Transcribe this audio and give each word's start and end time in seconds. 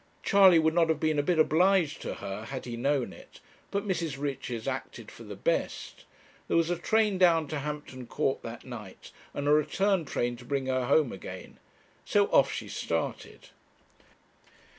Charley 0.23 0.57
would 0.57 0.73
not 0.73 0.89
have 0.89 0.99
been 0.99 1.19
a 1.19 1.21
bit 1.21 1.37
obliged 1.37 2.01
to 2.01 2.15
her 2.15 2.45
had 2.45 2.65
he 2.65 2.75
known 2.75 3.13
it, 3.13 3.39
but 3.69 3.87
Mrs. 3.87 4.17
Richards 4.19 4.67
acted 4.67 5.11
for 5.11 5.23
the 5.23 5.35
best. 5.35 6.05
There 6.47 6.57
was 6.57 6.71
a 6.71 6.75
train 6.75 7.19
down 7.19 7.47
to 7.49 7.59
Hampton 7.59 8.07
Court 8.07 8.41
that 8.41 8.65
night, 8.65 9.11
and 9.31 9.47
a 9.47 9.51
return 9.53 10.03
train 10.05 10.37
to 10.37 10.45
bring 10.45 10.65
her 10.65 10.85
home 10.87 11.11
again 11.11 11.59
so 12.03 12.25
off 12.31 12.51
she 12.51 12.67
started. 12.67 13.49